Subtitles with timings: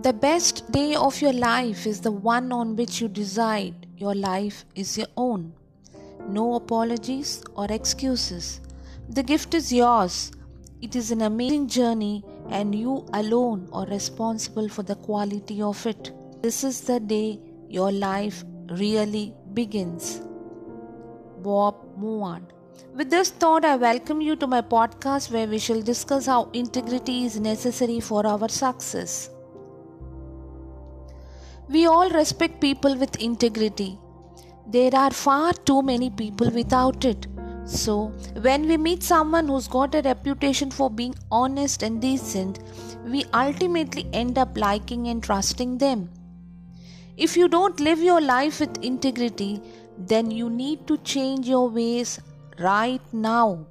[0.00, 4.64] The best day of your life is the one on which you decide your life
[4.76, 5.52] is your own.
[6.28, 8.60] No apologies or excuses.
[9.08, 10.30] The gift is yours.
[10.80, 16.12] It is an amazing journey, and you alone are responsible for the quality of it.
[16.42, 20.20] This is the day your life really begins.
[21.38, 22.42] Bob Moawad.
[22.94, 27.24] With this thought, I welcome you to my podcast where we shall discuss how integrity
[27.24, 29.30] is necessary for our success.
[31.70, 33.98] We all respect people with integrity.
[34.66, 37.26] There are far too many people without it.
[37.66, 38.06] So,
[38.40, 42.60] when we meet someone who's got a reputation for being honest and decent,
[43.04, 46.08] we ultimately end up liking and trusting them.
[47.18, 49.60] If you don't live your life with integrity,
[49.98, 52.18] then you need to change your ways
[52.58, 53.66] right now.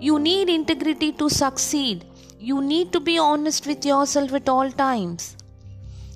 [0.00, 2.04] You need integrity to succeed.
[2.40, 5.36] You need to be honest with yourself at all times.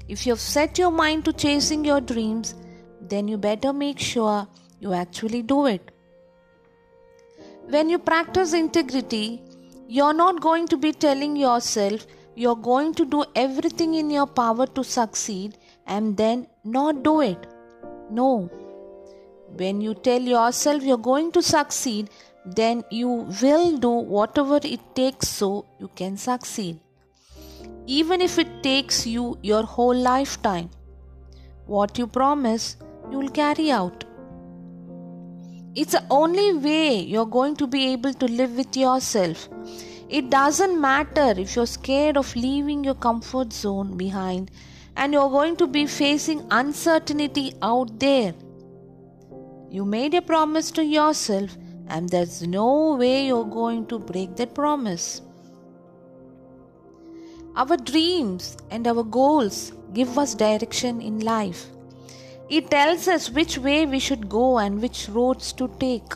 [0.06, 2.54] If you've set your mind to chasing your dreams,
[3.00, 4.46] then you better make sure
[4.78, 5.90] you actually do it.
[7.68, 9.42] When you practice integrity,
[9.88, 14.66] you're not going to be telling yourself you're going to do everything in your power
[14.66, 17.46] to succeed and then not do it.
[18.10, 18.50] No.
[19.56, 22.10] When you tell yourself you're going to succeed,
[22.44, 23.08] then you
[23.42, 26.80] will do whatever it takes so you can succeed
[27.86, 30.70] even if it takes you your whole lifetime.
[31.66, 32.76] What you promise,
[33.10, 34.04] you will carry out.
[35.74, 39.48] It's the only way you're going to be able to live with yourself.
[40.08, 44.50] It doesn't matter if you're scared of leaving your comfort zone behind
[44.96, 48.34] and you're going to be facing uncertainty out there.
[49.70, 51.56] You made a promise to yourself,
[51.88, 55.20] and there's no way you're going to break that promise.
[57.56, 61.66] Our dreams and our goals give us direction in life.
[62.50, 66.12] It tells us which way we should go and which roads to take.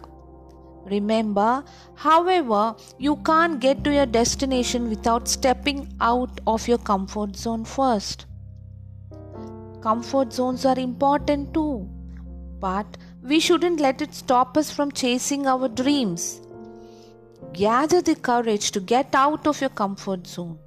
[0.87, 7.65] Remember, however, you can't get to your destination without stepping out of your comfort zone
[7.65, 8.26] first.
[9.81, 11.88] Comfort zones are important too,
[12.59, 16.41] but we shouldn't let it stop us from chasing our dreams.
[17.53, 20.59] Gather the courage to get out of your comfort zone.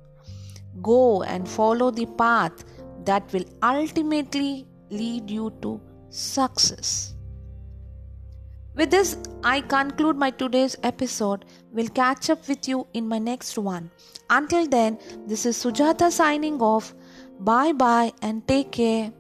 [0.82, 2.64] Go and follow the path
[3.06, 7.16] that will ultimately lead you to success.
[8.74, 11.46] With this, I conclude my today's episode.
[11.74, 13.92] We'll catch up with you in my next one.
[14.30, 16.94] Until then, this is Sujata signing off.
[17.40, 19.12] Bye bye and take care.